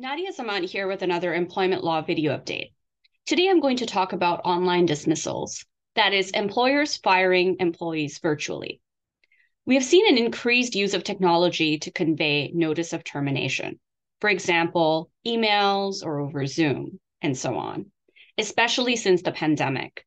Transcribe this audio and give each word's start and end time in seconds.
Nadia 0.00 0.30
Zaman 0.30 0.62
here 0.62 0.86
with 0.86 1.02
another 1.02 1.34
employment 1.34 1.82
law 1.82 2.00
video 2.02 2.38
update. 2.38 2.70
Today 3.26 3.48
I'm 3.48 3.58
going 3.58 3.78
to 3.78 3.86
talk 3.86 4.12
about 4.12 4.42
online 4.44 4.86
dismissals, 4.86 5.64
that 5.96 6.12
is, 6.12 6.30
employers 6.30 6.98
firing 6.98 7.56
employees 7.58 8.20
virtually. 8.20 8.80
We 9.66 9.74
have 9.74 9.82
seen 9.82 10.08
an 10.08 10.16
increased 10.16 10.76
use 10.76 10.94
of 10.94 11.02
technology 11.02 11.78
to 11.78 11.90
convey 11.90 12.52
notice 12.54 12.92
of 12.92 13.02
termination, 13.02 13.80
for 14.20 14.30
example, 14.30 15.10
emails 15.26 16.06
or 16.06 16.20
over 16.20 16.46
Zoom, 16.46 17.00
and 17.20 17.36
so 17.36 17.56
on, 17.56 17.90
especially 18.38 18.94
since 18.94 19.22
the 19.22 19.32
pandemic. 19.32 20.06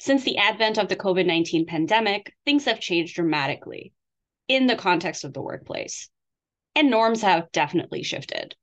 Since 0.00 0.24
the 0.24 0.38
advent 0.38 0.78
of 0.78 0.88
the 0.88 0.96
COVID 0.96 1.26
19 1.26 1.66
pandemic, 1.66 2.34
things 2.44 2.64
have 2.64 2.80
changed 2.80 3.14
dramatically 3.14 3.92
in 4.48 4.66
the 4.66 4.74
context 4.74 5.22
of 5.22 5.32
the 5.32 5.42
workplace, 5.42 6.10
and 6.74 6.90
norms 6.90 7.22
have 7.22 7.52
definitely 7.52 8.02
shifted. 8.02 8.56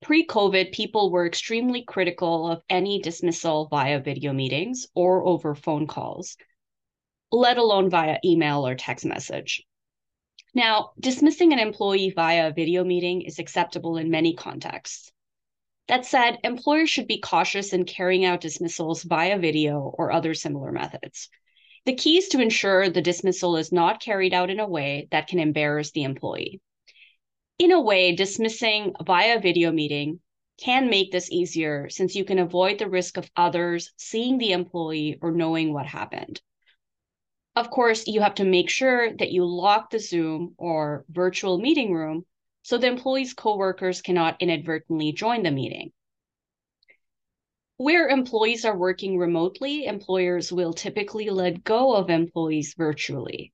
Pre 0.00 0.24
COVID, 0.24 0.72
people 0.72 1.10
were 1.10 1.26
extremely 1.26 1.82
critical 1.82 2.48
of 2.48 2.62
any 2.70 3.00
dismissal 3.00 3.66
via 3.66 3.98
video 3.98 4.32
meetings 4.32 4.86
or 4.94 5.26
over 5.26 5.56
phone 5.56 5.88
calls, 5.88 6.36
let 7.32 7.58
alone 7.58 7.90
via 7.90 8.18
email 8.24 8.64
or 8.64 8.76
text 8.76 9.04
message. 9.04 9.64
Now, 10.54 10.92
dismissing 11.00 11.52
an 11.52 11.58
employee 11.58 12.10
via 12.10 12.48
a 12.48 12.52
video 12.52 12.84
meeting 12.84 13.22
is 13.22 13.40
acceptable 13.40 13.96
in 13.96 14.08
many 14.08 14.34
contexts. 14.34 15.10
That 15.88 16.06
said, 16.06 16.38
employers 16.44 16.90
should 16.90 17.08
be 17.08 17.20
cautious 17.20 17.72
in 17.72 17.84
carrying 17.84 18.24
out 18.24 18.40
dismissals 18.40 19.02
via 19.02 19.36
video 19.36 19.80
or 19.80 20.12
other 20.12 20.32
similar 20.32 20.70
methods. 20.70 21.28
The 21.86 21.94
key 21.94 22.18
is 22.18 22.28
to 22.28 22.40
ensure 22.40 22.88
the 22.88 23.02
dismissal 23.02 23.56
is 23.56 23.72
not 23.72 24.00
carried 24.00 24.32
out 24.32 24.48
in 24.48 24.60
a 24.60 24.68
way 24.68 25.08
that 25.10 25.26
can 25.26 25.40
embarrass 25.40 25.90
the 25.90 26.04
employee 26.04 26.60
in 27.58 27.72
a 27.72 27.80
way, 27.80 28.14
dismissing 28.14 28.94
via 29.04 29.40
video 29.40 29.72
meeting 29.72 30.20
can 30.58 30.88
make 30.88 31.10
this 31.10 31.30
easier 31.30 31.88
since 31.88 32.14
you 32.14 32.24
can 32.24 32.38
avoid 32.38 32.78
the 32.78 32.88
risk 32.88 33.16
of 33.16 33.30
others 33.36 33.92
seeing 33.96 34.38
the 34.38 34.52
employee 34.52 35.18
or 35.20 35.32
knowing 35.32 35.72
what 35.72 35.86
happened. 35.86 36.40
Of 37.56 37.70
course, 37.70 38.06
you 38.06 38.20
have 38.20 38.36
to 38.36 38.44
make 38.44 38.70
sure 38.70 39.12
that 39.16 39.32
you 39.32 39.44
lock 39.44 39.90
the 39.90 39.98
Zoom 39.98 40.54
or 40.58 41.04
virtual 41.08 41.58
meeting 41.58 41.92
room 41.92 42.24
so 42.62 42.78
the 42.78 42.86
employee's 42.86 43.34
coworkers 43.34 44.02
cannot 44.02 44.40
inadvertently 44.40 45.12
join 45.12 45.42
the 45.42 45.50
meeting. 45.50 45.90
Where 47.76 48.08
employees 48.08 48.64
are 48.64 48.76
working 48.76 49.18
remotely, 49.18 49.86
employers 49.86 50.52
will 50.52 50.72
typically 50.72 51.30
let 51.30 51.64
go 51.64 51.94
of 51.94 52.10
employees 52.10 52.74
virtually 52.76 53.52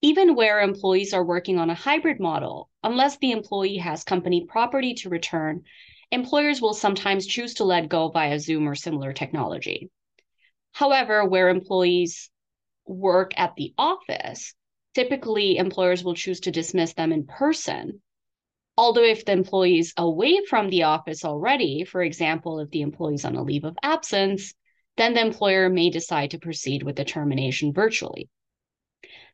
even 0.00 0.36
where 0.36 0.60
employees 0.60 1.12
are 1.12 1.24
working 1.24 1.58
on 1.58 1.70
a 1.70 1.74
hybrid 1.74 2.20
model, 2.20 2.70
unless 2.84 3.18
the 3.18 3.32
employee 3.32 3.78
has 3.78 4.04
company 4.04 4.46
property 4.46 4.94
to 4.94 5.08
return, 5.08 5.64
employers 6.12 6.60
will 6.60 6.74
sometimes 6.74 7.26
choose 7.26 7.54
to 7.54 7.64
let 7.64 7.88
go 7.88 8.08
via 8.08 8.38
Zoom 8.38 8.68
or 8.68 8.74
similar 8.74 9.12
technology. 9.12 9.90
However, 10.72 11.24
where 11.24 11.48
employees 11.48 12.30
work 12.86 13.32
at 13.36 13.56
the 13.56 13.74
office, 13.76 14.54
typically 14.94 15.56
employers 15.56 16.04
will 16.04 16.14
choose 16.14 16.40
to 16.40 16.52
dismiss 16.52 16.92
them 16.94 17.12
in 17.12 17.26
person. 17.26 18.00
Although, 18.76 19.04
if 19.04 19.24
the 19.24 19.32
employee 19.32 19.80
is 19.80 19.92
away 19.96 20.44
from 20.48 20.70
the 20.70 20.84
office 20.84 21.24
already, 21.24 21.84
for 21.84 22.02
example, 22.02 22.60
if 22.60 22.70
the 22.70 22.82
employee 22.82 23.14
is 23.14 23.24
on 23.24 23.34
a 23.34 23.42
leave 23.42 23.64
of 23.64 23.76
absence, 23.82 24.54
then 24.96 25.14
the 25.14 25.20
employer 25.20 25.68
may 25.68 25.90
decide 25.90 26.30
to 26.30 26.38
proceed 26.38 26.84
with 26.84 26.94
the 26.94 27.04
termination 27.04 27.72
virtually. 27.72 28.28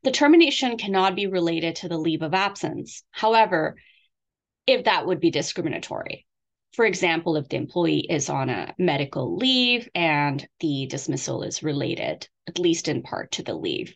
The 0.05 0.10
termination 0.10 0.77
cannot 0.77 1.16
be 1.16 1.27
related 1.27 1.77
to 1.77 1.88
the 1.88 1.97
leave 1.97 2.20
of 2.20 2.34
absence. 2.34 3.02
However, 3.10 3.77
if 4.66 4.84
that 4.84 5.06
would 5.06 5.19
be 5.19 5.30
discriminatory. 5.30 6.27
For 6.72 6.84
example, 6.84 7.37
if 7.37 7.48
the 7.48 7.56
employee 7.56 8.06
is 8.10 8.28
on 8.28 8.50
a 8.50 8.75
medical 8.76 9.37
leave 9.37 9.88
and 9.94 10.47
the 10.60 10.87
dismissal 10.87 11.43
is 11.43 11.62
related, 11.62 12.28
at 12.47 12.59
least 12.59 12.88
in 12.88 13.03
part, 13.03 13.32
to 13.32 13.43
the 13.43 13.54
leave. 13.54 13.94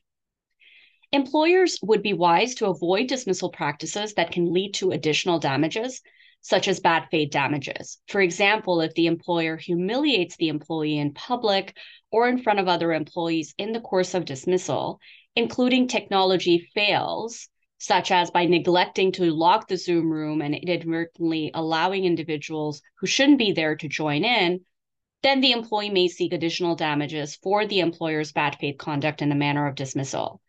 Employers 1.12 1.78
would 1.82 2.02
be 2.02 2.14
wise 2.14 2.54
to 2.54 2.68
avoid 2.68 3.08
dismissal 3.08 3.50
practices 3.50 4.14
that 4.14 4.32
can 4.32 4.50
lead 4.50 4.72
to 4.74 4.92
additional 4.92 5.38
damages, 5.38 6.00
such 6.41 6.68
as 6.68 6.80
bad 6.80 7.08
faith 7.10 7.30
damages. 7.30 7.98
For 8.08 8.22
example, 8.22 8.80
if 8.80 8.94
the 8.94 9.08
employer 9.08 9.58
humiliates 9.58 10.36
the 10.36 10.48
employee 10.48 10.98
in 10.98 11.12
public 11.12 11.76
or 12.10 12.28
in 12.28 12.42
front 12.42 12.60
of 12.60 12.68
other 12.68 12.94
employees 12.94 13.54
in 13.58 13.72
the 13.72 13.80
course 13.80 14.14
of 14.14 14.24
dismissal 14.24 15.00
including 15.38 15.87
technology 15.87 16.69
fails, 16.75 17.49
such 17.78 18.10
as 18.10 18.28
by 18.32 18.44
neglecting 18.44 19.12
to 19.12 19.32
lock 19.32 19.69
the 19.69 19.76
Zoom 19.76 20.10
room 20.10 20.43
and 20.43 20.53
inadvertently 20.53 21.53
allowing 21.54 22.04
individuals 22.04 22.82
who 22.97 23.06
shouldn't 23.06 23.38
be 23.38 23.53
there 23.53 23.77
to 23.77 23.87
join 23.87 24.25
in, 24.25 24.60
then 25.22 25.41
the 25.41 25.53
employee 25.53 25.91
may 25.91 26.09
seek 26.09 26.32
additional 26.32 26.75
damages 26.75 27.37
for 27.37 27.65
the 27.66 27.78
employer's 27.78 28.32
bad 28.32 28.56
faith 28.56 28.78
conduct 28.78 29.22
in 29.22 29.28
the 29.28 29.37
manner 29.37 29.69
of 29.69 29.77
dismissal. 29.77 30.41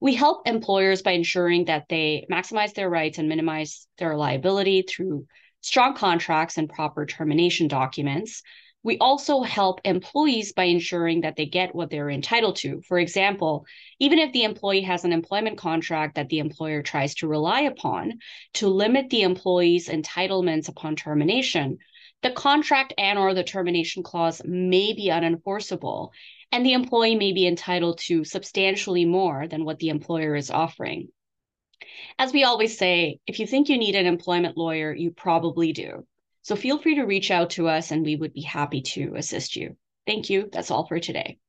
We 0.00 0.14
help 0.14 0.46
employers 0.46 1.00
by 1.00 1.12
ensuring 1.12 1.64
that 1.64 1.86
they 1.88 2.26
maximize 2.30 2.74
their 2.74 2.90
rights 2.90 3.16
and 3.16 3.30
minimize 3.30 3.88
their 3.96 4.18
liability 4.18 4.82
through 4.82 5.26
strong 5.62 5.94
contracts 5.94 6.58
and 6.58 6.68
proper 6.68 7.06
termination 7.06 7.68
documents, 7.68 8.42
we 8.82 8.98
also 8.98 9.42
help 9.42 9.80
employees 9.84 10.52
by 10.52 10.64
ensuring 10.64 11.22
that 11.22 11.34
they 11.36 11.46
get 11.46 11.74
what 11.74 11.90
they're 11.90 12.08
entitled 12.08 12.56
to. 12.56 12.80
For 12.82 12.98
example, 12.98 13.66
even 13.98 14.18
if 14.18 14.32
the 14.32 14.44
employee 14.44 14.82
has 14.82 15.04
an 15.04 15.12
employment 15.12 15.58
contract 15.58 16.14
that 16.14 16.28
the 16.28 16.38
employer 16.38 16.82
tries 16.82 17.14
to 17.16 17.28
rely 17.28 17.62
upon 17.62 18.20
to 18.54 18.68
limit 18.68 19.10
the 19.10 19.22
employee's 19.22 19.88
entitlements 19.88 20.68
upon 20.68 20.94
termination, 20.94 21.78
the 22.22 22.30
contract 22.30 22.94
and 22.96 23.18
or 23.18 23.34
the 23.34 23.44
termination 23.44 24.02
clause 24.02 24.40
may 24.44 24.92
be 24.92 25.08
unenforceable 25.10 26.10
and 26.52 26.64
the 26.64 26.72
employee 26.72 27.16
may 27.16 27.32
be 27.32 27.46
entitled 27.46 27.98
to 27.98 28.24
substantially 28.24 29.04
more 29.04 29.48
than 29.48 29.64
what 29.64 29.78
the 29.78 29.88
employer 29.88 30.36
is 30.36 30.50
offering. 30.50 31.08
As 32.18 32.32
we 32.32 32.44
always 32.44 32.78
say, 32.78 33.18
if 33.26 33.38
you 33.40 33.46
think 33.46 33.68
you 33.68 33.78
need 33.78 33.94
an 33.94 34.06
employment 34.06 34.56
lawyer, 34.56 34.94
you 34.94 35.10
probably 35.10 35.72
do. 35.72 36.06
So 36.46 36.54
feel 36.54 36.78
free 36.78 36.94
to 36.94 37.02
reach 37.02 37.32
out 37.32 37.50
to 37.50 37.66
us 37.66 37.90
and 37.90 38.04
we 38.04 38.14
would 38.14 38.32
be 38.32 38.42
happy 38.42 38.80
to 38.80 39.16
assist 39.16 39.56
you. 39.56 39.76
Thank 40.06 40.30
you. 40.30 40.48
That's 40.52 40.70
all 40.70 40.86
for 40.86 41.00
today. 41.00 41.40